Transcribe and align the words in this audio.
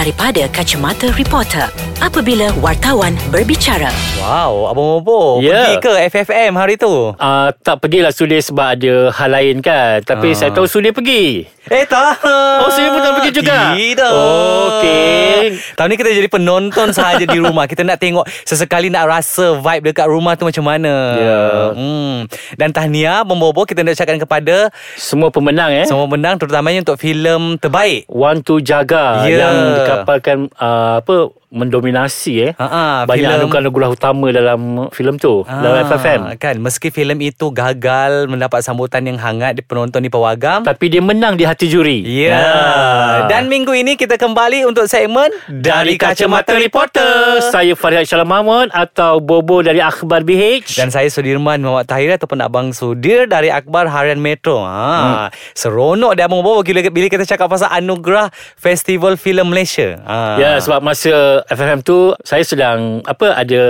daripada 0.00 0.48
kacamata 0.48 1.12
reporter 1.12 1.68
apabila 2.00 2.48
wartawan 2.64 3.12
berbicara. 3.28 3.92
Wow, 4.16 4.72
Abang 4.72 4.88
Bobo 4.96 5.44
Ya. 5.44 5.76
pergi 5.76 5.84
ke 5.84 5.92
FFM 6.08 6.56
hari 6.56 6.80
tu? 6.80 7.12
Uh, 7.12 7.52
tak 7.60 7.84
pergilah 7.84 8.08
Sudir 8.08 8.40
sebab 8.40 8.80
ada 8.80 9.12
hal 9.12 9.28
lain 9.28 9.60
kan 9.60 10.00
Tapi 10.00 10.32
Ah. 10.32 10.36
saya 10.40 10.50
tahu 10.50 10.64
Sudir 10.64 10.96
pergi 10.96 11.44
Eh 11.70 11.86
tak 11.86 12.18
Oh, 12.26 12.66
Sudir 12.68 12.90
pun 12.90 12.98
tak 12.98 13.14
pergi 13.14 13.30
juga? 13.32 13.72
Tidak 13.72 14.10
Okey. 14.10 15.54
Tahun 15.72 15.86
ni 15.86 15.94
kita 15.94 16.10
jadi 16.10 16.26
penonton 16.26 16.90
sahaja 16.96 17.22
di 17.22 17.38
rumah 17.38 17.64
Kita 17.64 17.80
nak 17.80 17.96
tengok 17.96 18.26
Sesekali 18.42 18.88
nak 18.88 19.06
rasa 19.06 19.54
vibe 19.54 19.88
dekat 19.88 20.06
rumah 20.06 20.34
tu 20.34 20.44
macam 20.44 20.66
mana 20.66 20.94
Ya. 21.12 21.40
hmm. 21.72 22.16
Dan 22.54 22.70
tahniah 22.70 23.22
Abang 23.22 23.38
Bobo 23.38 23.62
Kita 23.62 23.80
nak 23.80 23.94
ucapkan 23.94 24.18
kepada 24.18 24.56
Semua 24.94 25.28
pemenang 25.28 25.70
eh 25.72 25.86
Semua 25.86 26.04
menang 26.04 26.36
Terutamanya 26.36 26.82
untuk 26.82 26.98
filem 26.98 27.54
terbaik 27.56 28.04
One 28.06 28.42
to 28.42 28.58
Jaga 28.58 29.22
Ya. 29.22 29.46
Yang 29.46 29.54
dikapalkan 29.78 30.36
uh, 30.52 30.98
Apa 30.98 31.30
Mendominasi 31.50 32.34
eh 32.40 32.52
Ha-ha, 32.54 33.02
Banyak 33.04 33.18
filem- 33.20 33.38
anugerah-anugerah 33.40 33.88
utama 33.90 34.30
dalam 34.30 34.60
filem 34.90 35.18
tu 35.18 35.42
Dalam 35.42 35.82
FFM 35.84 36.20
Kan 36.36 36.58
Meski 36.58 36.88
filem 36.88 37.18
itu 37.20 37.50
gagal 37.50 38.26
Mendapat 38.26 38.62
sambutan 38.62 39.02
yang 39.02 39.18
hangat 39.18 39.54
Di 39.54 39.62
penonton 39.62 39.98
di 39.98 40.08
Pawagam 40.08 40.62
Tapi 40.62 40.86
dia 40.88 40.98
menang 41.00 41.34
di 41.34 41.42
hati 41.42 41.59
juri 41.68 41.98
Ya. 42.00 42.36
Ah. 42.36 43.18
Dan 43.28 43.50
minggu 43.52 43.72
ini 43.76 43.98
kita 43.98 44.16
kembali 44.16 44.64
untuk 44.64 44.88
segmen 44.88 45.28
dari 45.48 46.00
Kacamata 46.00 46.56
Reporter 46.56 47.42
Saya 47.52 47.76
Farihat 47.76 48.08
Syalam 48.08 48.28
Mahmud 48.28 48.72
Atau 48.72 49.20
Bobo 49.20 49.60
dari 49.60 49.82
Akhbar 49.82 50.24
BH 50.24 50.76
Dan 50.76 50.88
saya 50.88 51.08
Sudirman 51.10 51.60
Muhammad 51.60 51.90
Tahir 51.90 52.14
ataupun 52.14 52.38
Abang 52.44 52.70
Sudir 52.70 53.24
dari 53.26 53.48
Akbar 53.48 53.88
Harian 53.88 54.20
Metro. 54.20 54.62
Ha, 54.62 54.76
hmm. 54.76 55.56
seronok 55.56 56.12
dia 56.14 56.28
Abang 56.28 56.44
Bobo 56.44 56.62
bila, 56.62 56.84
bila 56.88 57.06
kita 57.08 57.24
cakap 57.24 57.50
pasal 57.50 57.72
anugerah 57.72 58.28
Festival 58.60 59.16
Filem 59.16 59.48
Malaysia. 59.48 59.98
Ha. 60.04 60.36
Ya 60.36 60.50
sebab 60.60 60.84
masa 60.84 61.42
FFM 61.48 61.80
tu 61.82 62.12
saya 62.22 62.44
sedang 62.44 63.00
apa 63.08 63.34
ada 63.34 63.62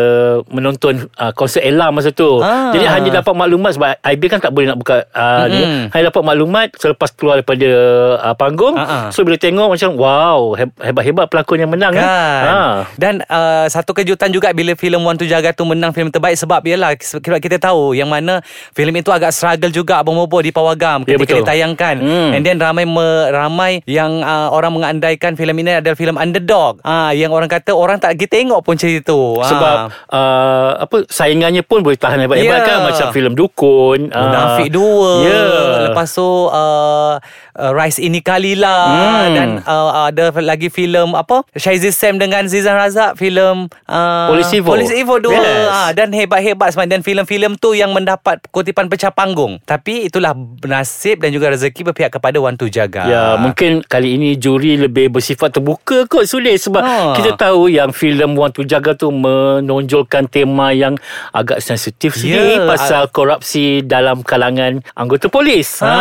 menonton 0.51 1.07
uh, 1.17 1.33
konsert 1.33 1.63
Ella 1.63 1.95
masa 1.95 2.11
tu. 2.11 2.43
Ah. 2.43 2.75
Jadi 2.75 2.85
hanya 2.87 3.11
dapat 3.23 3.35
maklumat 3.37 3.79
sebab 3.79 3.89
IB 4.03 4.23
kan 4.27 4.39
tak 4.43 4.53
boleh 4.53 4.67
nak 4.75 4.79
buka 4.79 5.07
uh, 5.15 5.47
ni. 5.47 5.63
Mm-mm. 5.63 5.85
Hanya 5.95 6.05
dapat 6.11 6.23
maklumat 6.27 6.67
selepas 6.77 7.09
keluar 7.15 7.41
daripada 7.41 7.70
uh, 7.73 8.35
panggung. 8.35 8.75
Ah. 8.75 9.09
So 9.11 9.23
bila 9.23 9.35
tengok 9.35 9.71
macam 9.71 9.91
wow 9.95 10.53
heb- 10.53 10.77
hebat-hebat 10.77 11.27
pelakon 11.27 11.59
yang 11.59 11.69
menang 11.69 11.93
Kan 11.93 12.03
eh. 12.03 12.41
Ha. 12.43 12.59
Dan 12.95 13.15
uh, 13.23 13.67
Satu 13.67 13.93
kejutan 13.93 14.29
juga 14.29 14.51
Bila 14.51 14.73
filem 14.73 14.99
One 14.99 15.15
to 15.15 15.25
Jaga 15.25 15.51
tu 15.51 15.63
Menang 15.63 15.91
filem 15.91 16.09
terbaik 16.09 16.35
Sebab 16.35 16.63
ialah 16.63 16.95
Kita, 16.95 17.37
kita 17.37 17.57
tahu 17.61 17.93
Yang 17.93 18.09
mana 18.09 18.35
filem 18.71 18.95
itu 18.95 19.09
agak 19.09 19.31
struggle 19.31 19.69
juga 19.69 19.99
Abang 19.99 20.15
Bobo 20.15 20.39
di 20.39 20.51
Pawagam 20.51 21.03
Ya, 21.05 21.15
Ketika 21.15 21.23
betul. 21.33 21.41
ditayangkan 21.43 21.97
Hmm. 22.01 22.31
And 22.33 22.43
then 22.43 22.57
ramai 22.57 22.85
me, 22.85 23.03
Ramai 23.29 23.73
Yang 23.85 24.23
uh, 24.23 24.49
orang 24.49 24.73
mengandaikan 24.73 25.35
filem 25.35 25.57
ini 25.59 25.77
adalah 25.77 25.95
filem 25.95 26.15
underdog 26.15 26.81
uh, 26.81 27.11
Yang 27.11 27.31
orang 27.33 27.49
kata 27.49 27.71
Orang 27.73 27.99
tak 27.99 28.15
pergi 28.15 28.27
tengok 28.31 28.61
pun 28.61 28.75
cerita 28.75 29.03
tu 29.07 29.21
Ah. 29.37 29.47
Sebab 29.47 29.77
uh, 30.09 30.71
apa 30.81 30.97
saingannya 31.07 31.63
pun 31.63 31.81
boleh 31.81 31.97
tahan 31.97 32.21
hebat-hebat 32.21 32.49
Ya. 32.57 32.65
kan 32.65 32.79
macam 32.85 33.07
filem 33.11 33.33
Dukun. 33.33 34.09
Munafik 34.09 34.69
dua 34.71 35.13
Ya. 35.23 35.45
Lepas 35.87 36.13
tu 36.13 36.23
uh, 36.23 37.15
uh, 37.61 37.71
Rise 37.71 38.01
Ini 38.01 38.21
Kalilah 38.21 38.83
Hmm. 38.91 39.29
Dan 39.31 39.49
uh, 39.63 40.09
ada 40.09 40.33
lagi 40.35 40.67
filem 40.67 41.13
Apa 41.13 41.45
Shazzy 41.53 41.91
Sam 41.91 42.17
dengan 42.17 42.45
Zizan 42.45 42.75
Razak 42.75 43.15
filem 43.15 43.69
uh, 43.85 44.27
Polis 44.27 44.49
Evo. 44.51 44.69
Polis 44.71 44.91
Evo 44.91 45.17
2 45.17 45.31
Yes. 45.31 45.69
uh, 45.69 45.91
Dan 45.93 46.09
hebat-hebat 46.11 46.73
sebenarnya 46.73 46.93
Dan 46.93 47.03
filem-filem 47.03 47.53
tu 47.55 47.73
Yang 47.73 47.93
mendapat 47.93 48.41
kutipan 48.49 48.89
pecah 48.89 49.11
panggung 49.11 49.61
Tapi 49.63 50.07
itulah 50.07 50.33
Nasib 50.63 51.21
dan 51.21 51.31
juga 51.31 51.51
rezeki 51.51 51.85
Berpihak 51.85 52.11
kepada 52.13 52.37
Wan 52.37 52.55
Tu 52.55 52.67
Jaga 52.67 53.05
Ya, 53.05 53.25
mungkin 53.37 53.83
kali 53.83 54.17
ini 54.17 54.35
juri 54.35 54.79
lebih 54.79 55.11
bersifat 55.11 55.53
terbuka 55.53 56.07
kot 56.07 56.25
Sulit 56.25 56.57
sebab 56.59 56.81
Ha. 56.81 57.13
kita 57.13 57.37
tahu 57.37 57.69
yang 57.69 57.91
filem 57.91 58.33
Wan 58.33 58.49
Tu 58.49 58.65
Jaga 58.65 58.93
tu 58.93 59.11
menonjolkan 59.11 60.25
tema 60.25 60.71
yang 60.71 60.97
agak 61.31 61.61
sensitif 61.61 62.17
Ya, 62.17 62.39
sikit 62.39 62.59
pasal 62.65 63.03
korupsi 63.09 63.61
dalam 63.83 64.23
kalangan 64.23 64.81
anggota 64.93 65.27
polis. 65.27 65.81
Ha, 65.81 65.93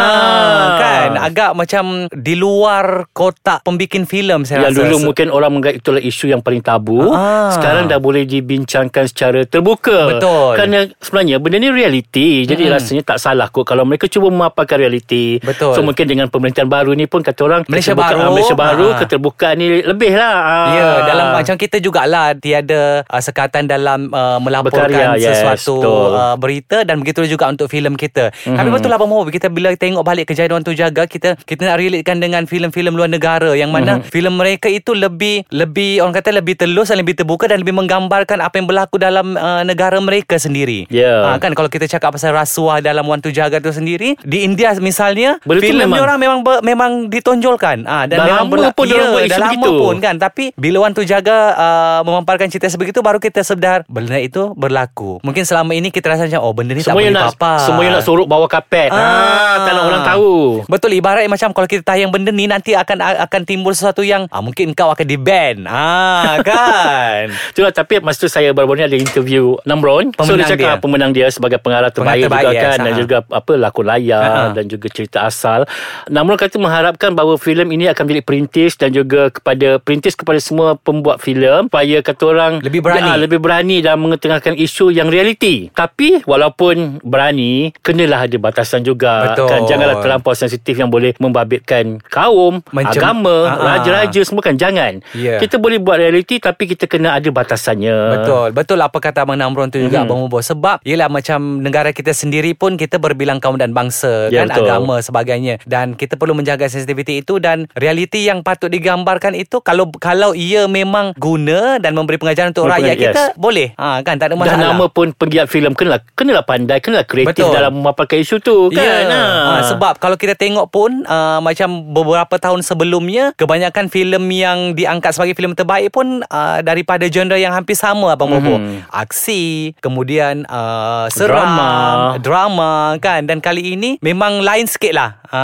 kan 0.75 1.09
agak 1.15 1.48
macam 1.53 1.83
di 2.09 2.33
luar 2.33 2.85
kotak 3.09 3.61
pembikin 3.61 4.03
filem 4.03 4.41
saya 4.41 4.65
Yang 4.65 4.71
rasa. 4.71 4.81
dulu 4.81 4.95
mungkin 5.05 5.27
orang 5.29 5.51
menganggap 5.51 5.75
itulah 5.77 6.01
isu 6.01 6.25
yang 6.27 6.39
paling 6.39 6.59
tabu 6.59 7.01
Ah. 7.09 7.49
Sekarang 7.51 7.85
dah 7.85 7.97
boleh 7.97 8.23
dibincangkan 8.23 9.05
secara 9.05 9.43
terbuka 9.43 10.11
Betul. 10.11 10.53
Kerana 10.53 10.77
sebenarnya 10.95 11.37
benda 11.37 11.57
ni 11.57 11.69
realiti 11.69 12.43
Jadi 12.43 12.63
Mm-mm. 12.63 12.75
rasanya 12.75 13.03
tak 13.05 13.17
salah 13.17 13.47
kot 13.47 13.63
Kalau 13.63 13.83
mereka 13.83 14.05
cuba 14.05 14.27
memaparkan 14.27 14.77
realiti 14.79 15.39
Betul. 15.39 15.71
So 15.71 15.81
mungkin 15.81 16.05
dengan 16.05 16.27
pemerintahan 16.27 16.65
baru 16.65 16.91
ni 16.91 17.05
pun 17.05 17.21
Kata 17.21 17.41
orang 17.41 17.61
Malaysia 17.65 17.93
baru. 17.93 18.29
Malaysia 18.29 18.53
baru 18.53 18.87
Ah. 18.89 18.97
Keterbukaan 18.99 19.55
ni 19.55 19.81
lebih 19.81 20.13
lah 20.13 20.35
Ah. 20.35 20.67
Ya, 20.71 20.87
dalam 21.05 21.27
macam 21.33 21.55
kita 21.55 21.77
jugalah 21.77 22.33
tiada 22.33 23.03
uh, 23.03 23.19
sekatan 23.19 23.65
dalam 23.65 24.09
uh, 24.09 24.37
melaporkan 24.39 24.87
Berkarya, 24.87 25.15
yes, 25.15 25.39
sesuatu 25.39 25.75
betul. 25.77 26.09
uh, 26.11 26.35
berita 26.35 26.77
dan 26.81 26.97
begitu 26.97 27.21
juga 27.25 27.45
untuk 27.45 27.67
filem 27.67 27.93
kita. 27.93 28.31
Mm-hmm. 28.31 28.55
Tapi 28.55 28.69
betul 28.69 28.87
lah 28.87 28.97
Abang 28.97 29.07
Mobi, 29.07 29.29
kita 29.29 29.47
bila 29.47 29.69
tengok 29.71 30.01
balik 30.01 30.25
kejayaan 30.25 30.61
tu 30.61 30.71
jaga 30.71 31.03
kita 31.03 31.28
kita 31.37 31.65
nak 31.65 31.77
relatekan 31.77 32.17
dengan 32.17 32.45
filem-filem 32.45 32.93
luar 32.93 33.09
negara 33.09 33.51
yang 33.53 33.69
mana 33.69 33.99
mm-hmm. 33.99 34.09
filem 34.09 34.33
mereka 34.33 34.67
itu 34.67 34.93
lebih 34.93 35.45
lebih 35.49 35.99
orang 35.99 36.15
kata 36.15 36.29
lebih 36.31 36.55
telus 36.55 36.89
dan 36.89 37.01
lebih 37.01 37.13
terbuka 37.13 37.45
dan 37.45 37.61
lebih 37.61 37.73
menggambarkan 37.73 38.39
apa 38.39 38.55
yang 38.55 38.67
berlaku 38.67 38.95
dalam 38.95 39.33
uh, 39.33 39.61
negara 39.61 39.97
mereka 39.99 40.37
sendiri. 40.37 40.85
Ya. 40.87 41.25
Ha, 41.25 41.37
kan 41.37 41.53
kalau 41.53 41.67
kita 41.67 41.85
cakap 41.85 42.15
pasal 42.15 42.31
rasuah 42.31 42.79
dalam 42.79 43.03
Wan 43.03 43.19
Tu 43.19 43.29
Jaga 43.29 43.59
tu 43.59 43.69
sendiri 43.69 44.15
di 44.21 44.43
India 44.43 44.71
misalnya 44.77 45.37
Benda 45.43 45.61
filem 45.61 45.85
memang- 45.85 46.01
orang 46.01 46.17
memang 46.17 46.39
ber, 46.41 46.55
memang 46.61 46.91
ditonjolkan. 47.09 47.83
Ah 47.83 48.05
dan 48.05 48.21
Dah 48.21 48.25
memang 48.25 48.45
lama 48.45 48.51
berla- 48.51 48.75
pun 48.75 48.85
ya, 48.85 48.95
isu 48.95 49.27
dah 49.27 49.39
lama 49.39 49.53
begitu. 49.55 49.71
pun 49.75 49.95
kan 49.99 50.15
tapi 50.15 50.43
bila 50.55 50.77
Wan 50.85 50.93
tu 50.93 51.03
jaga 51.03 51.37
uh, 51.53 51.99
memamparkan 52.03 52.47
cerita 52.47 52.69
sebegitu 52.69 53.01
baru 53.01 53.17
kita 53.17 53.41
sedar 53.41 53.83
benda 53.89 54.15
itu 54.15 54.53
berlaku 54.53 55.19
mungkin 55.21 55.43
selama 55.43 55.73
ini 55.73 55.89
kita 55.89 56.13
rasa 56.13 56.25
macam 56.25 56.41
oh 56.41 56.53
benda 56.53 56.71
ni 56.71 56.81
tak 56.81 56.93
Semuanya 56.93 57.11
boleh 57.11 57.23
nak 57.25 57.35
apa 57.35 57.53
Semuanya 57.65 57.91
nak 57.97 58.03
sorok 58.03 58.27
bawah 58.27 58.47
kapet 58.47 58.89
ah. 58.91 59.65
Tak 59.65 59.71
nak 59.73 59.83
orang 59.83 60.03
tahu 60.05 60.31
Betul 60.65 60.91
ibarat 60.95 61.18
macam 61.25 61.51
kalau 61.51 61.65
kita 61.65 61.83
tayang 61.83 62.07
benda 62.07 62.29
ni 62.29 62.45
nanti 62.45 62.71
akan 62.71 62.95
akan 63.25 63.41
timbul 63.43 63.73
sesuatu 63.73 63.99
yang 63.99 64.29
ah, 64.29 64.39
mungkin 64.39 64.71
kau 64.71 64.87
akan 64.87 65.03
di 65.03 65.17
ban. 65.17 65.65
Ah 65.65 66.37
kan. 66.45 67.33
Itulah 67.49 67.73
tapi 67.73 67.99
masa 67.99 68.19
tu 68.19 68.29
saya 68.29 68.51
baru-baru 68.51 68.79
ni 68.79 68.85
ada 68.85 68.97
interview 68.99 69.57
Namron 69.63 70.11
So 70.15 70.35
dia 70.35 70.45
cakap 70.45 70.77
dia. 70.77 70.79
pemenang 70.79 71.11
dia 71.11 71.27
sebagai 71.27 71.57
pengarah 71.57 71.89
terbaik, 71.89 72.27
terbaik, 72.27 72.45
juga 72.45 72.53
yes, 72.53 72.63
kan 72.69 72.77
Dan 72.79 72.93
juga 72.95 73.17
apa 73.25 73.51
lakon 73.55 73.85
layar 73.85 74.21
Ha. 74.21 74.41
Dan 74.51 74.67
juga 74.67 74.87
cerita 74.87 75.23
asal 75.23 75.63
Namron 76.05 76.35
kata 76.35 76.55
mengharapkan 76.55 77.11
bahawa 77.11 77.35
filem 77.35 77.71
ini 77.71 77.87
akan 77.87 78.03
menjadi 78.03 78.23
perintis 78.23 78.75
Dan 78.75 78.91
juga 78.91 79.29
kepada 79.29 79.79
perintis 79.79 80.13
kepada 80.13 80.37
semua 80.37 80.75
pembuat 80.75 81.17
filem 81.17 81.65
Supaya 81.65 81.97
kata 81.99 82.23
orang 82.25 82.53
Lebih 82.59 82.81
berani. 82.81 83.01
ah, 83.05 83.17
Lebih 83.17 83.39
berani 83.39 83.79
dalam 83.79 83.99
mengetengahkan 84.01 84.53
isu 84.53 84.91
yang 84.91 85.07
realiti 85.07 85.71
Tapi 85.71 86.21
walaupun 86.23 87.01
berani 87.01 87.71
Kenalah 87.79 88.27
ada 88.27 88.37
batasan 88.37 88.83
juga 88.83 89.33
Betul. 89.33 89.47
kan 89.47 89.61
Janganlah 89.65 89.97
terlampau 89.99 90.33
sensitif 90.33 90.75
yang 90.75 90.87
boleh 90.87 91.08
membabitkan 91.17 91.97
kaum 92.05 92.61
Mencem- 92.69 93.01
Agama, 93.01 93.37
Ha, 93.41 93.51
ha. 93.51 93.63
raja-raja 93.73 94.21
semua 94.21 94.41
kan 94.41 94.53
Jangan 94.53 95.01
Ya. 95.11 95.37
Kita 95.37 95.55
boleh 95.55 95.77
buat 95.77 95.97
realiti 95.97 96.37
Tapi 96.37 96.67
kita 96.67 96.85
kena 96.85 97.15
ada 97.15 97.25
batasannya 97.25 97.95
Betul 98.13 98.47
Betul 98.51 98.77
apa 98.77 98.97
kata 98.99 99.23
Abang 99.23 99.35
Namron 99.35 99.67
tu 99.67 99.79
juga 99.79 99.97
Mhm. 99.97 100.05
Abang 100.05 100.19
Mubo 100.19 100.37
Sebab 100.37 100.83
Yelah 100.83 101.07
macam 101.07 101.39
Negara 101.59 101.89
kita 101.89 102.11
sendiri 102.11 102.53
pun 102.53 102.75
Kita 102.75 102.97
berbilang 102.97 103.37
kaum 103.37 103.55
dan 103.55 103.71
bangsa 103.71 104.27
Ya, 104.27 104.43
Kan 104.43 104.51
betul. 104.51 104.65
agama 104.65 104.95
sebagainya 104.99 105.63
Dan 105.63 105.93
kita 105.93 106.13
perlu 106.13 106.33
menjaga 106.33 106.65
sensitiviti 106.65 107.17
itu 107.17 107.37
Dan 107.37 107.71
realiti 107.73 108.21
yang 108.21 108.41
patut 108.41 108.67
digambarkan 108.67 109.33
itu 109.33 109.59
Kalau 109.59 109.87
kalau 109.93 110.33
ia 110.33 110.65
memang 110.65 111.15
Guna 111.15 111.77
Dan 111.77 111.93
memberi 111.93 112.17
pengajaran 112.17 112.51
untuk 112.51 112.65
Memberi 112.65 112.75
rakyat 112.77 112.95
pengajaran, 112.95 113.15
Kita 113.15 113.23
yes. 113.25 113.37
boleh 113.37 113.67
ha, 113.73 113.87
Kan 114.01 114.15
tak 114.15 114.27
ada 114.27 114.35
Dan 114.35 114.41
masalah 114.41 114.67
nama 114.67 114.85
pun 114.87 115.07
penggiat 115.11 115.47
filem 115.47 115.71
kenalah 115.71 116.01
kenalah 116.11 116.43
pandai, 116.43 116.79
kenalah 116.79 117.03
kreatif 117.03 117.31
Betul. 117.39 117.53
dalam 117.53 117.71
memaparkan 117.73 118.17
isu 118.17 118.35
tu 118.39 118.67
kan. 118.69 118.83
Ya, 118.83 119.07
Ha. 119.09 119.21
ha, 119.49 119.63
sebab 119.65 119.95
kalau 119.97 120.15
kita 120.15 120.35
tengok 120.35 120.67
pun 120.67 120.98
uh, 121.05 121.39
macam 121.39 121.93
beberapa 121.93 122.35
tahun 122.35 122.63
sebelumnya 122.63 123.31
kebanyakan 123.35 123.87
filem 123.87 124.23
yang 124.31 124.59
diangkat 124.73 125.13
sebagai 125.13 125.35
filem 125.35 125.53
terbaik 125.53 125.91
pun 125.91 126.23
uh, 126.25 126.59
daripada 126.59 127.05
genre 127.07 127.35
yang 127.35 127.53
hampir 127.53 127.77
sama 127.77 128.15
abang 128.15 128.31
Bobo. 128.31 128.57
Mhm. 128.57 128.87
Aksi, 128.89 129.73
kemudian 129.79 130.43
uh, 130.47 131.05
seram, 131.07 131.37
Drama. 131.45 131.69
drama 132.17 132.71
kan 132.97 133.23
dan 133.23 133.39
kali 133.39 133.77
ini 133.77 133.95
memang 133.99 134.41
lain 134.41 134.65
sikit 134.65 134.93
lah. 134.93 135.09
Ha. 135.29 135.43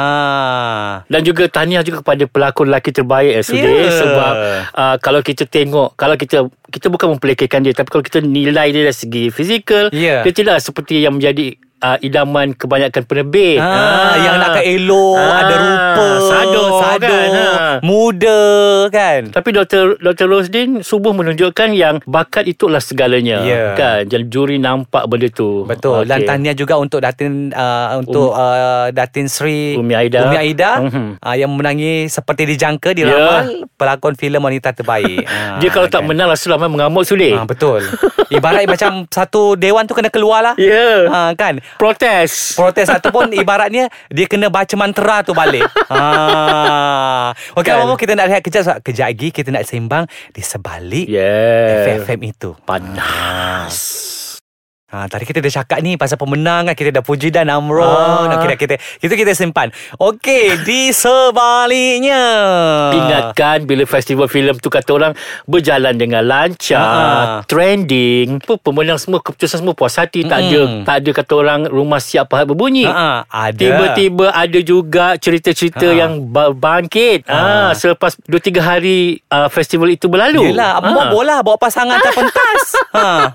Dan 1.05 1.21
juga 1.21 1.45
tahniah 1.45 1.85
juga 1.85 2.01
kepada 2.01 2.25
pelakon 2.25 2.73
lelaki 2.73 2.89
terbaik 2.89 3.31
eh, 3.37 3.43
Sudir 3.45 3.69
Ya. 3.85 3.91
sebab 3.93 4.33
uh, 4.73 4.95
kalau 4.97 5.21
kita 5.21 5.45
tengok 5.45 5.93
kalau 5.93 6.17
kita 6.17 6.49
kita 6.73 6.89
bukan 6.89 7.13
mempelekehkan 7.15 7.61
dia 7.61 7.71
tapi 7.71 7.93
kalau 7.93 8.01
kita 8.01 8.17
nilai 8.19 8.73
dia 8.73 8.81
dari 8.81 8.95
segi 8.95 9.29
fizikal 9.29 9.93
Ya. 9.93 10.25
dia 10.25 10.33
tidak 10.33 10.57
seperti 10.57 11.05
yang 11.05 11.21
menjadi 11.21 11.53
uh, 11.77 11.97
idaman 11.99 12.51
kebanyakan 12.51 13.03
penerbit. 13.03 13.57
Ah, 13.57 14.15
yang 14.17 14.35
nak 14.37 14.59
elok, 14.59 15.17
Ah, 15.17 15.37
ada 15.41 15.55
rupa, 15.55 16.07
sado, 16.21 16.63
sado 16.77 17.07
kan, 17.07 17.29
ha. 17.31 17.47
muda 17.81 18.39
kan. 18.89 19.19
Tapi 19.29 19.49
Dr. 19.51 19.97
Dr. 19.97 20.25
Rosdin 20.25 20.79
subuh 20.81 21.11
menunjukkan 21.11 21.69
yang 21.71 21.99
bakat 22.05 22.45
itulah 22.45 22.79
segalanya 22.79 23.41
Ya. 23.41 23.63
kan. 23.73 24.05
Jadi 24.05 24.25
juri 24.25 24.57
nampak 24.57 25.05
benda 25.05 25.27
tu. 25.27 25.63
Betul. 25.65 26.05
Dan 26.05 26.21
Okey. 26.21 26.27
tahniah 26.27 26.55
juga 26.55 26.75
untuk 26.75 26.99
Datin 26.99 27.51
uh, 27.51 27.99
untuk 27.99 28.31
uh, 28.31 28.89
Datin 28.89 29.25
Sri 29.25 29.75
Umi 29.75 29.93
Aida. 29.93 30.25
Umi 30.25 30.37
Aida 30.37 30.71
Mhm. 30.81 31.19
uh, 31.19 31.35
yang 31.35 31.51
menangi 31.51 32.07
seperti 32.07 32.45
dijangka 32.45 32.91
Ya. 32.91 32.97
diramal 32.97 33.45
pelakon 33.73 34.13
filem 34.13 34.39
wanita 34.39 34.71
terbaik. 34.71 35.25
Ah, 35.35 35.57
Dia 35.57 35.69
kalau 35.69 35.85
tak 35.85 36.01
kan. 36.01 36.07
menang 36.07 36.27
lah 36.27 36.35
Sulaiman 36.35 36.69
mengamuk 36.69 37.03
sulit. 37.03 37.31
Ah, 37.31 37.43
betul. 37.43 37.83
Ibarat 38.27 38.65
macam 38.65 39.05
satu 39.05 39.53
dewan 39.53 39.83
tu 39.83 39.93
kena 39.93 40.07
keluar 40.07 40.41
lah. 40.41 40.55
Ya. 40.57 41.05
Ah, 41.07 41.31
kan. 41.33 41.59
Protes. 41.75 42.53
Protes 42.53 42.87
ataupun 42.87 43.33
ibaratnya 43.41 43.87
dia 44.07 44.25
kena 44.25 44.47
baca 44.47 44.73
mantra 44.73 45.21
tu 45.21 45.31
balik. 45.31 45.65
ha. 45.87 47.31
Okey, 47.53 47.67
Kan? 47.67 47.83
kan? 47.83 47.97
kita 47.97 48.13
nak 48.13 48.25
lihat 48.27 48.41
kejap 48.41 48.61
sebab 48.63 48.77
kejap 48.81 49.07
lagi 49.07 49.27
kita 49.29 49.49
nak 49.49 49.63
sembang 49.63 50.03
di 50.29 50.41
sebalik 50.41 51.07
Yeah. 51.07 52.01
FFM 52.01 52.21
itu. 52.25 52.49
Panas. 52.61 53.75
Ha, 53.75 54.24
tadi 55.05 55.23
kita 55.23 55.39
dah 55.39 55.53
cakap 55.53 55.77
ni 55.79 55.95
pasal 55.95 56.15
pemenang 56.15 56.65
kan 56.65 56.73
kita 56.73 56.89
dah 56.91 57.01
puji 57.01 57.27
dan 57.29 57.47
Amron. 57.47 57.83
Ah. 57.83 58.31
Dah 58.31 58.55
kita 58.55 58.75
kita 58.97 59.13
kita 59.13 59.31
simpan. 59.31 59.69
Okey, 59.95 60.55
di 60.67 60.89
sebaliknya. 60.89 62.23
Ingatkan 62.91 63.63
bila 63.63 63.83
festival 63.83 64.25
filem 64.25 64.55
tu 64.55 64.67
kata 64.67 64.89
orang 64.91 65.13
berjalan 65.45 65.93
dengan 65.93 66.23
lancar, 66.23 66.79
Ah. 66.79 67.39
trending, 67.45 68.39
apa 68.39 68.55
pemenang 68.57 68.95
semua 68.95 69.19
keputusan 69.19 69.59
semua 69.59 69.73
puas 69.73 69.93
hati, 69.93 70.23
tak 70.23 70.39
ada 70.41 70.61
tak 70.83 70.95
ada 70.97 71.09
kata 71.13 71.33
orang 71.35 71.59
rumah 71.67 71.99
siap 71.99 72.27
pahat 72.27 72.45
berbunyi. 72.45 72.85
Ha, 72.85 73.25
ada. 73.25 73.57
Tiba-tiba 73.57 74.29
ada 74.29 74.59
juga 74.61 75.15
cerita-cerita 75.15 75.83
Ha. 75.83 75.97
yang 75.97 76.11
ba- 76.25 76.51
bangkit. 76.51 77.25
Ah, 77.25 77.71
Ha. 77.71 77.73
selepas 77.73 78.15
2 78.21 78.37
3 78.37 78.61
hari 78.61 78.97
uh, 79.27 79.47
festival 79.47 79.89
itu 79.89 80.05
berlalu. 80.05 80.51
Yelah, 80.51 80.77
Ah. 80.77 80.83
bawa 80.83 81.03
bola 81.09 81.35
bawa 81.41 81.57
pasangan 81.57 81.97
atas 81.97 82.13
pentas. 82.13 82.61
ha. 82.93 83.33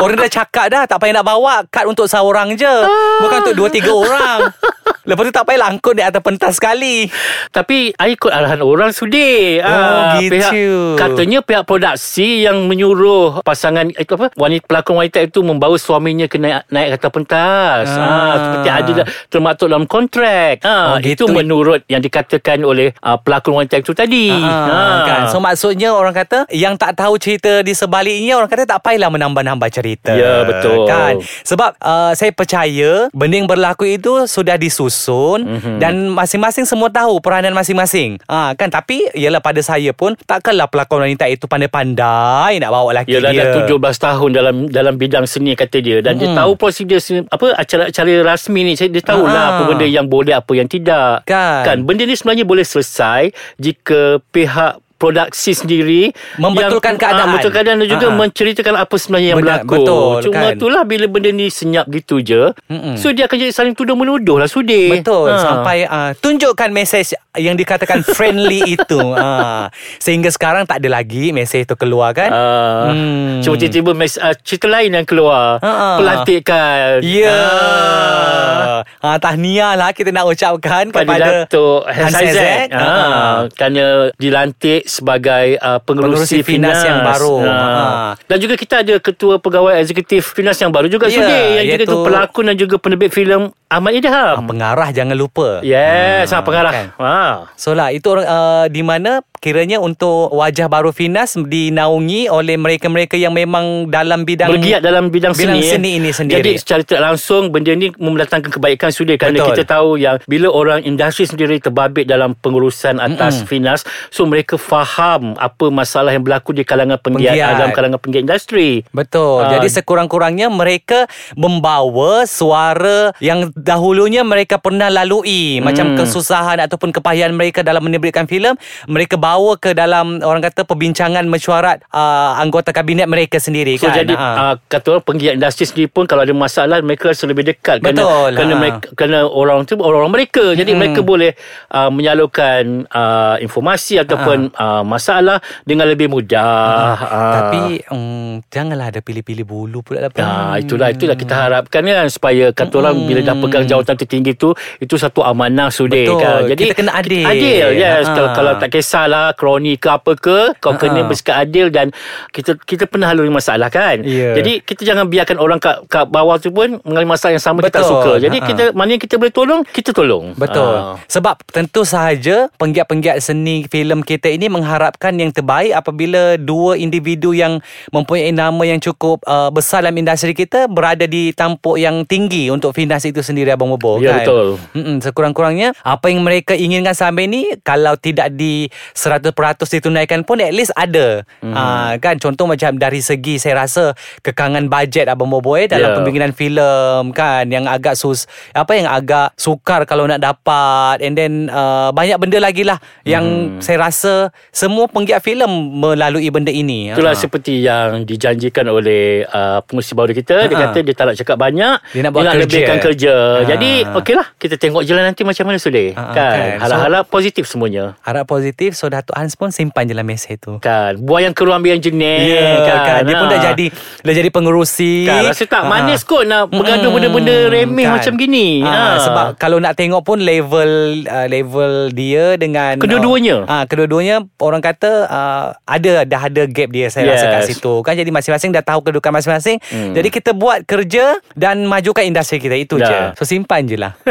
Orang 0.00 0.16
dah 0.18 0.30
cakap 0.30 0.66
dah 0.70 0.82
tak 0.88 0.98
payah 0.98 1.22
nak 1.22 1.26
bawa 1.26 1.62
kad 1.70 1.86
untuk 1.86 2.10
seorang 2.10 2.54
je. 2.58 2.74
Bukan 3.22 3.36
untuk 3.46 3.54
dua 3.54 3.68
tiga 3.70 3.92
orang. 3.94 4.40
Lepas 5.04 5.22
tu 5.28 5.32
tak 5.36 5.44
payah 5.44 5.60
langkut 5.68 5.92
di 5.92 6.00
atas 6.00 6.24
pentas 6.24 6.56
sekali. 6.56 7.04
Tapi 7.52 7.92
I 7.92 8.16
ikut 8.16 8.32
arahan 8.32 8.64
orang 8.64 8.90
sudi. 8.96 9.60
Oh, 9.60 10.16
gitu. 10.16 10.32
Pihak, 10.32 10.52
katanya 10.96 11.38
pihak 11.44 11.64
produksi 11.68 12.48
yang 12.48 12.64
menyuruh 12.64 13.44
pasangan 13.44 13.92
itu 13.92 14.12
apa 14.16 14.32
wanita 14.32 14.64
pelakon 14.64 14.96
wanita 15.04 15.18
itu 15.20 15.44
membawa 15.44 15.76
suaminya 15.76 16.24
ke 16.24 16.40
naik, 16.40 16.64
naik 16.72 16.96
ke 16.96 16.96
atas 17.04 17.12
pentas. 17.12 17.86
Ah. 17.92 18.00
Ah. 18.00 18.34
seperti 18.40 18.68
ada 18.72 19.02
termaktub 19.28 19.66
dalam 19.68 19.84
kontrak. 19.84 20.64
Ah, 20.64 20.96
Oh, 20.96 20.98
itu 21.02 21.26
gitu. 21.26 21.32
menurut 21.32 21.84
yang 21.90 22.00
dikatakan 22.00 22.64
oleh 22.64 22.96
uh, 23.02 23.18
pelakon 23.20 23.60
wanita 23.60 23.82
itu 23.82 23.92
tadi. 23.92 24.32
Ha, 24.32 25.04
kan. 25.04 25.20
So 25.28 25.42
maksudnya 25.42 25.92
orang 25.92 26.14
kata 26.16 26.48
yang 26.54 26.78
tak 26.80 26.96
tahu 26.96 27.18
cerita 27.20 27.60
di 27.60 27.76
sebaliknya 27.76 28.38
orang 28.38 28.48
kata 28.48 28.64
tak 28.64 28.80
payahlah 28.80 29.10
menambah-nambah 29.10 29.68
cerita. 29.74 30.14
Ya, 30.14 30.46
betul. 30.46 30.86
Kan. 30.86 31.20
Sebab 31.42 31.76
uh, 31.82 32.12
saya 32.14 32.30
percaya 32.30 33.10
benda 33.10 33.34
yang 33.36 33.50
berlaku 33.50 33.84
itu 33.90 34.24
sudah 34.30 34.54
disusun 34.54 34.93
Mhm. 34.94 35.50
mm-hmm. 35.50 35.76
dan 35.78 35.94
masing-masing 36.08 36.64
semua 36.64 36.88
tahu 36.88 37.18
peranan 37.18 37.50
masing-masing. 37.50 38.22
Ha, 38.24 38.54
kan 38.54 38.70
tapi 38.70 39.10
ialah 39.12 39.38
pada 39.38 39.58
saya 39.60 39.90
pun 39.90 40.14
takkanlah 40.20 40.70
pelakon 40.70 41.02
wanita 41.02 41.26
itu 41.26 41.44
pandai-pandai 41.44 42.58
nak 42.58 42.70
bawa 42.70 42.94
lelaki 42.94 43.10
Dia 43.12 43.20
dah, 43.20 43.32
dia. 43.32 43.44
dah 43.50 43.66
17 43.66 43.74
tahun 44.00 44.30
dalam 44.30 44.56
dalam 44.68 44.94
bidang 44.94 45.26
seni 45.26 45.52
kata 45.52 45.78
dia 45.78 45.98
dan 45.98 46.16
dia 46.16 46.30
Mm-mm. 46.30 46.38
tahu 46.38 46.52
prosedur 46.54 47.00
apa 47.26 47.46
acara-acara 47.54 48.12
rasmi 48.22 48.60
ni 48.62 48.72
dia 48.74 49.02
tahulah 49.02 49.32
Ah. 49.34 49.50
apa 49.56 49.62
benda 49.66 49.84
yang 49.84 50.06
boleh 50.06 50.30
apa 50.30 50.52
yang 50.54 50.70
tidak. 50.70 51.26
Kan. 51.26 51.64
Kan 51.64 51.78
benda 51.82 52.04
ni 52.04 52.14
sebenarnya 52.14 52.44
boleh 52.44 52.62
selesai 52.62 53.34
jika 53.58 54.22
pihak 54.30 54.78
produksi 55.04 55.52
sendiri 55.52 56.02
Membetulkan 56.36 56.94
yang, 56.94 57.00
keadaan. 57.02 57.20
ah, 57.20 57.32
betulkan 57.34 57.60
keadaan 57.60 57.76
dan 57.76 57.88
juga 57.90 58.06
Ah. 58.06 58.16
menceritakan 58.16 58.74
apa 58.78 58.94
sebenarnya 58.94 59.28
yang 59.28 59.38
Benar, 59.38 59.56
berlaku. 59.60 59.74
betul, 59.76 60.12
Cuma 60.24 60.40
kan. 60.40 60.52
itulah 60.54 60.82
bila 60.82 61.04
benda 61.06 61.30
ni 61.30 61.46
senyap 61.46 61.84
gitu 61.88 62.18
je. 62.18 62.42
Mm-mm. 62.66 62.96
So 62.96 63.10
dia 63.10 63.24
akan 63.24 63.36
jadi 63.38 63.52
saling 63.52 63.74
tuduh 63.74 63.94
menuduh 63.94 64.36
lah 64.36 64.46
sudi. 64.46 64.88
Betul 64.90 65.26
Ah. 65.26 65.36
Sampai 65.36 65.84
uh, 65.84 66.10
Tunjukkan 66.14 66.70
mesej 66.70 67.04
Yang 67.34 67.56
dikatakan 67.60 67.98
friendly 68.14 68.78
itu 68.78 68.94
uh, 68.96 69.66
Sehingga 69.96 70.30
sekarang 70.30 70.64
Tak 70.64 70.78
ada 70.78 70.88
lagi 70.94 71.28
Mesej 71.30 71.64
itu 71.64 71.74
keluar 71.74 72.12
kan 72.12 72.30
Uh, 72.30 72.86
Hmm. 72.86 73.40
Cuma 73.40 73.56
tiba-tiba 73.56 73.90
mes, 73.92 74.14
uh, 74.16 74.32
cerita 74.38 74.66
lain 74.66 74.90
yang 74.92 75.02
keluar 75.02 75.58
Ha-ha. 75.58 75.98
Pelantikan 75.98 77.02
Ya 77.02 77.34
Ah. 77.34 78.78
ha, 79.02 79.18
Tahniah 79.18 79.74
lah 79.74 79.90
Kita 79.90 80.08
nak 80.08 80.24
ucapkan 80.26 80.88
Pada 80.88 81.02
Kepada 81.04 81.26
Datuk 81.42 81.82
Hans 81.84 82.14
Hans 82.14 82.30
Zek. 82.30 82.68
ha, 82.70 82.84
Ha. 82.84 83.02
Kerana 83.50 83.84
dilantik 84.14 84.86
sebagai 84.94 85.58
uh, 85.58 85.82
pengerusi, 85.82 86.38
Pengerusi 86.38 86.46
Finas 86.46 86.78
yang 86.80 87.02
baru. 87.02 87.34
Ha. 87.42 87.50
Ha. 87.50 87.84
Dan 88.24 88.38
juga 88.38 88.54
kita 88.54 88.74
ada 88.80 88.94
ketua 88.96 89.42
pegawai 89.42 89.74
eksekutif 89.76 90.32
Finas 90.32 90.54
yang 90.56 90.70
baru 90.70 90.86
juga 90.86 91.06
Ya, 91.06 91.18
Sudi 91.18 91.40
Yang 91.58 91.66
juga 91.66 91.84
tu 91.84 91.96
pelakon 92.06 92.44
dan 92.46 92.56
juga 92.56 92.76
penerbit 92.78 93.10
filem 93.10 93.50
Ahmad 93.66 93.92
Idham 93.92 94.34
Ah, 94.36 94.44
Pengarah 94.44 94.88
jangan 94.90 95.12
lupa 95.12 95.58
Yes, 95.60 96.30
ha, 96.30 96.40
pengarah 96.40 96.72
kan. 96.72 96.86
ha. 96.94 97.18
So 97.54 97.72
lah 97.72 97.90
Itu 97.90 98.14
uh, 98.14 98.66
Di 98.66 98.80
mana 98.80 99.18
Kiranya 99.36 99.76
untuk 99.76 100.32
Wajah 100.32 100.68
baru 100.68 100.88
Finas 100.88 101.34
Dinaungi 101.34 102.28
oleh 102.28 102.54
mereka-mereka 102.54 103.16
Yang 103.16 103.34
memang 103.36 103.64
Dalam 103.88 104.22
bidang 104.22 104.48
bergiat 104.50 104.80
dalam 104.80 105.08
bidang, 105.08 105.32
bidang 105.32 105.58
seni, 105.58 105.66
seni 105.66 105.90
ini 105.96 106.10
sendiri. 106.10 106.38
Jadi 106.38 106.52
secara 106.56 106.80
tidak 106.80 107.02
langsung 107.04 107.48
benda 107.48 107.72
ni 107.72 107.88
mendatangkan 107.90 108.50
kebaikan 108.52 108.90
sudah 108.90 109.16
kerana 109.16 109.40
Betul. 109.40 109.48
kita 109.52 109.64
tahu 109.66 109.88
yang 109.96 110.16
bila 110.24 110.48
orang 110.48 110.80
industri 110.82 111.24
sendiri 111.24 111.56
terbabit 111.58 112.04
dalam 112.04 112.36
pengurusan 112.36 112.96
atas 112.96 113.40
mm 113.40 113.42
finas 113.44 113.80
so 114.08 114.24
mereka 114.24 114.56
faham 114.56 114.83
apa 114.84 115.66
masalah 115.68 116.10
yang 116.10 116.22
berlaku 116.22 116.52
di 116.52 116.62
kalangan 116.62 116.96
penggiat, 116.96 117.32
Penggiat. 117.32 117.52
dalam 117.56 117.70
kalangan 117.72 117.98
penggiat 117.98 118.22
industri. 118.22 118.84
Betul. 118.90 119.42
Ah. 119.42 119.56
Jadi 119.56 119.68
sekurang-kurangnya 119.70 120.48
mereka 120.48 121.08
membawa 121.34 122.24
suara 122.24 123.12
yang 123.18 123.52
dahulunya 123.54 124.22
mereka 124.22 124.56
pernah 124.56 124.88
lalui 124.88 125.58
Hmm. 125.58 125.66
macam 125.66 125.86
kesusahan 125.94 126.58
ataupun 126.60 126.90
kepahian 126.90 127.32
mereka 127.32 127.60
dalam 127.60 127.80
menerbitkan 127.80 128.24
filem, 128.24 128.54
mereka 128.86 129.14
bawa 129.14 129.56
ke 129.56 129.72
dalam 129.72 130.20
orang 130.20 130.40
kata 130.40 130.64
perbincangan 130.64 131.24
mesyuarat 131.24 131.84
uh, 131.88 132.36
anggota 132.36 132.70
kabinet 132.70 133.04
mereka 133.04 133.36
sendiri 133.36 133.76
So 133.76 133.86
kan. 133.86 134.00
jadi 134.00 134.14
uh, 134.14 134.22
Ah. 134.34 134.54
kata 134.60 134.86
orang 134.92 135.04
penggiat 135.04 135.34
industri 135.34 135.64
sendiri 135.64 135.88
pun 135.88 136.04
kalau 136.04 136.22
ada 136.22 136.32
masalah 136.32 136.80
mereka 136.80 137.08
rasa 137.08 137.24
lebih 137.24 137.44
dekat 137.44 137.80
Betul, 137.80 138.02
kerana 138.02 138.34
kerana 138.34 138.52
ha. 138.52 138.60
mereka 138.60 138.86
kerana 138.94 139.18
orang 139.24 139.58
tu 139.62 139.74
orang-orang 139.76 140.12
mereka. 140.12 140.44
Jadi 140.52 140.70
Hmm. 140.72 140.80
mereka 140.80 141.00
boleh 141.00 141.30
uh, 141.70 141.88
menyalurkan 141.88 142.62
uh, 142.88 143.36
informasi 143.38 144.00
ataupun 144.00 144.50
uh, 144.64 144.82
masalah 144.82 145.38
dengan 145.68 145.84
lebih 145.84 146.08
mudah. 146.08 146.96
Ah. 146.96 147.32
Tapi 147.36 147.84
um, 147.92 148.40
janganlah 148.48 148.88
ada 148.88 149.00
pilih-pilih 149.04 149.44
bulu 149.44 149.84
pula 149.84 150.08
lah. 150.08 150.10
Ha, 150.16 150.56
itulah 150.56 150.88
itulah 150.88 151.14
kita 151.14 151.34
harapkan 151.36 151.84
kan 151.84 152.08
supaya 152.08 152.48
kata 152.50 152.74
orang 152.80 152.96
bila 153.04 153.20
dah 153.20 153.36
pegang 153.36 153.64
jawatan 153.68 153.94
tertinggi 153.94 154.32
tu 154.34 154.56
itu 154.80 154.94
satu 154.96 155.20
amanah 155.20 155.68
sudah 155.68 156.00
Betul. 156.00 156.20
kan. 156.20 156.40
Jadi 156.48 156.62
Kita 156.64 156.74
kena 156.80 156.92
adil. 156.96 157.24
Adil. 157.26 157.66
Yes, 157.76 158.04
Ha. 158.08 158.14
kalau 158.14 158.30
kalau 158.32 158.52
tak 158.56 158.68
kisahlah 158.72 159.26
kroni 159.36 159.76
ke 159.76 159.88
apa 159.90 160.12
ke, 160.16 160.38
kau 160.58 160.72
Ha. 160.72 160.80
kena 160.80 161.00
bersikap 161.04 161.36
adil 161.44 161.68
dan 161.68 161.90
kita 162.30 162.56
kita 162.64 162.88
pernah 162.88 163.12
lalui 163.12 163.30
masalah 163.30 163.68
kan. 163.68 164.00
Ya. 164.06 164.32
Jadi 164.38 164.64
kita 164.64 164.82
jangan 164.86 165.10
biarkan 165.10 165.36
orang 165.36 165.58
kat 165.60 165.84
kat 165.90 166.06
bawah 166.08 166.38
tu 166.40 166.48
pun 166.48 166.80
mengalami 166.86 167.14
masalah 167.14 167.36
yang 167.36 167.44
sama 167.44 167.60
kita 167.60 167.80
tak 167.80 167.84
Betul. 167.84 167.92
suka. 167.92 168.12
Jadi 168.22 168.36
Ha. 168.40 168.46
kita 168.46 168.64
mana 168.72 168.88
yang 168.96 169.02
kita 169.02 169.14
boleh 169.20 169.34
tolong, 169.34 169.60
kita 169.66 169.90
tolong. 169.92 170.24
Betul. 170.38 170.74
Ha. 170.74 170.96
Sebab 171.10 171.36
tentu 171.50 171.82
sahaja 171.84 172.48
penggiat-penggiat 172.56 173.18
seni 173.20 173.66
filem 173.66 174.00
kita 174.00 174.30
ini 174.30 174.46
mengharapkan 174.54 175.10
yang 175.12 175.28
terbaik 175.28 175.74
apabila 175.74 176.38
dua 176.38 176.78
individu 176.78 177.34
yang 177.34 177.58
mempunyai 177.90 178.30
nama 178.30 178.62
yang 178.62 178.78
cukup 178.78 179.18
uh, 179.24 179.50
besar 179.50 179.82
dalam 179.82 179.98
industri 179.98 180.30
kita 180.30 180.66
berada 180.66 181.04
di 181.04 181.30
tampuk 181.30 181.74
yang 181.76 182.02
tinggi 182.04 182.48
untuk 182.48 182.70
Finas 182.70 183.02
itu 183.02 183.18
sendiri 183.18 183.50
Abang 183.50 183.68
Bobo 183.68 183.98
Ya, 183.98 184.14
kan. 184.14 184.18
betul. 184.22 184.46
Mm-mm, 184.72 184.96
sekurang-kurangnya 185.00 185.74
apa 185.80 186.06
yang 186.06 186.22
mereka 186.22 186.54
inginkan 186.54 186.94
sampai 186.94 187.26
ni 187.26 187.42
kalau 187.60 187.98
tidak 187.98 188.30
di 188.30 188.70
100% 188.94 189.34
ditunaikan 189.74 190.22
pun 190.22 190.38
at 190.38 190.52
least 190.52 190.70
ada. 190.74 191.26
Hmm. 191.40 191.52
Uh, 191.52 191.92
kan 191.98 192.16
contoh 192.16 192.46
macam 192.46 192.76
dari 192.76 193.00
segi 193.00 193.36
saya 193.36 193.60
rasa 193.60 193.92
kekangan 194.20 194.66
bajet 194.66 195.06
Abang 195.06 195.28
Bobo 195.28 195.54
eh 195.54 195.66
dalam 195.66 195.82
Ya. 195.84 195.96
pembimbingan 195.96 196.32
filem 196.32 197.12
kan 197.12 197.44
yang 197.46 197.66
agak 197.66 197.92
sus 197.94 198.24
apa 198.52 198.72
yang 198.72 198.86
agak 198.86 199.34
sukar 199.34 199.84
kalau 199.84 200.04
nak 200.04 200.18
dapat 200.18 201.00
and 201.00 201.14
then 201.14 201.32
uh, 201.48 201.90
banyak 201.90 202.16
benda 202.16 202.38
lagi 202.38 202.62
lah 202.62 202.78
yang 203.02 203.24
Hmm. 203.24 203.58
saya 203.58 203.80
rasa 203.80 204.30
semua 204.50 204.84
penggiat 204.84 205.20
filem 205.20 205.48
melalui 205.74 206.28
benda 206.28 206.48
ini. 206.48 206.90
Itulah 206.90 207.12
Ha. 207.12 207.18
seperti 207.18 207.60
yang 207.60 208.02
dijanjikan 208.02 208.66
oleh 208.66 209.24
uh, 209.24 209.62
pengurusi 209.62 209.92
baru 209.92 210.10
kita. 210.10 210.44
Dia 210.44 210.54
Ha. 210.54 210.62
kata 210.68 210.78
dia 210.80 210.92
tak 210.92 211.04
nak 211.06 211.16
cakap 211.16 211.36
banyak. 211.36 211.76
Dia 211.88 212.00
nak 212.00 212.10
buat 212.10 212.24
kerja. 212.24 212.40
lebihkan 212.40 212.76
kerja. 212.78 213.14
Ha. 213.14 213.44
Jadi 213.46 213.70
okeylah. 213.92 214.26
Kita 214.34 214.54
tengok 214.56 214.82
je 214.82 214.92
lah 214.92 215.04
nanti 215.04 215.22
macam 215.22 215.44
mana 215.44 215.56
Suleh. 215.56 215.92
Ha, 215.92 216.00
ha, 216.00 216.12
kan? 216.12 216.32
kan. 216.34 216.58
Harap-harap 216.60 217.04
positif 217.06 217.44
semuanya. 217.44 217.94
Harap 218.00 218.24
positif 218.24 218.74
So 218.74 218.86
Datuk 218.86 219.12
Hans 219.12 219.32
pun 219.32 219.48
simpan 219.48 219.84
je 219.84 219.92
lah 219.92 220.02
mesej 220.02 220.36
tu 220.36 220.58
Kan. 220.58 220.96
Buang 220.98 221.22
yang 221.22 221.32
keluar 221.32 221.56
ambil 221.56 221.72
yang 221.72 221.82
jenis. 221.82 222.26
Ya 222.26 222.58
kan, 222.60 222.78
kan. 222.80 223.00
Dia 223.04 223.14
pun 223.16 223.26
Ha. 223.26 223.32
dah 223.32 223.40
jadi 223.46 223.66
Dah 224.00 224.14
jadi 224.14 224.28
pengerusi 224.28 224.94
Kan, 225.04 225.22
rasa 225.26 225.44
tak 225.44 225.62
Ha. 225.62 225.68
manis 225.68 226.02
kot 226.02 226.24
nak 226.24 226.48
bergaduh 226.48 226.82
Mm-mm, 226.84 226.94
benda-benda 226.94 227.34
remeh 227.48 227.86
macam 227.86 228.12
gini. 228.14 228.60
ha. 228.60 228.70
Ha. 228.70 228.98
Sebab 229.00 229.26
kalau 229.34 229.56
nak 229.56 229.74
tengok 229.74 230.02
pun 230.02 230.18
level 230.18 230.70
uh, 231.04 231.26
level 231.26 231.72
dia 231.90 232.34
dengan 232.34 232.76
Kedua-duanya. 232.76 233.44
uh, 233.44 233.64
kedua-duanya 233.64 234.24
orang 234.44 234.60
kata 234.60 234.90
uh, 235.04 235.46
ada 235.64 236.04
dah 236.04 236.20
ada 236.22 236.44
gap 236.46 236.68
dia 236.68 236.86
saya 236.86 237.08
Yes. 237.08 237.18
rasa 237.18 237.26
kat 237.30 237.42
situ 237.48 237.72
kan 237.80 237.94
jadi 237.94 238.08
masing-masing 238.08 238.52
dah 238.52 238.60
tahu 238.60 238.84
kedudukan 238.84 239.10
masing-masing. 239.10 239.56
Hmm. 239.64 239.92
Jadi 239.92 240.08
kita 240.10 240.30
buat 240.30 240.62
kerja 240.62 241.16
dan 241.32 241.64
majukan 241.64 242.04
industri 242.04 242.36
kita 242.36 242.54
itu 242.54 242.76
Dah. 242.76 242.84
je. 242.84 242.98
So 243.16 243.24
simpan 243.24 243.64
je 243.64 243.76
lah. 243.76 243.96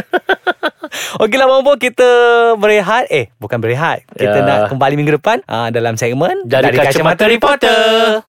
Okeylah 1.15 1.45
Mampu 1.47 1.73
kita 1.79 2.05
berehat 2.55 3.09
Eh 3.09 3.33
bukan 3.37 3.57
berehat 3.57 4.05
Kita 4.11 4.29
Ya. 4.33 4.45
nak 4.45 4.59
kembali 4.69 4.93
minggu 4.93 5.17
depan 5.17 5.41
uh, 5.43 5.69
Dalam 5.69 5.93
segmen 5.93 6.45
Dari 6.45 6.69
Kacamata 6.69 7.25
Reporter. 7.25 8.21